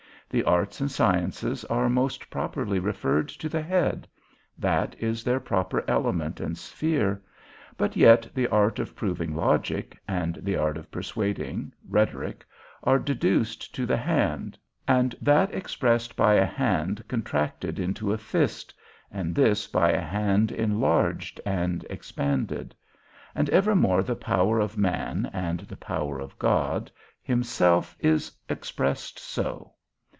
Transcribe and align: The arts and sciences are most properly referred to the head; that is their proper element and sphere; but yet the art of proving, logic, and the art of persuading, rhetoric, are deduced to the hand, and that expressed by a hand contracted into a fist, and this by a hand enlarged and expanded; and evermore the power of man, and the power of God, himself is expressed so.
The 0.33 0.45
arts 0.45 0.79
and 0.79 0.89
sciences 0.89 1.65
are 1.65 1.89
most 1.89 2.29
properly 2.29 2.79
referred 2.79 3.27
to 3.27 3.49
the 3.49 3.61
head; 3.61 4.07
that 4.57 4.95
is 4.97 5.25
their 5.25 5.41
proper 5.41 5.83
element 5.89 6.39
and 6.39 6.57
sphere; 6.57 7.21
but 7.75 7.97
yet 7.97 8.29
the 8.33 8.47
art 8.47 8.79
of 8.79 8.95
proving, 8.95 9.35
logic, 9.35 9.99
and 10.07 10.35
the 10.35 10.55
art 10.55 10.77
of 10.77 10.89
persuading, 10.89 11.73
rhetoric, 11.85 12.45
are 12.81 12.97
deduced 12.97 13.75
to 13.75 13.85
the 13.85 13.97
hand, 13.97 14.57
and 14.87 15.13
that 15.19 15.53
expressed 15.53 16.15
by 16.15 16.35
a 16.35 16.45
hand 16.45 17.03
contracted 17.09 17.77
into 17.77 18.13
a 18.13 18.17
fist, 18.17 18.73
and 19.11 19.35
this 19.35 19.67
by 19.67 19.91
a 19.91 19.99
hand 19.99 20.49
enlarged 20.53 21.41
and 21.45 21.85
expanded; 21.89 22.73
and 23.35 23.49
evermore 23.49 24.01
the 24.01 24.15
power 24.15 24.61
of 24.61 24.77
man, 24.77 25.29
and 25.33 25.59
the 25.61 25.75
power 25.75 26.21
of 26.21 26.39
God, 26.39 26.89
himself 27.21 27.97
is 27.99 28.31
expressed 28.47 29.19
so. 29.19 29.73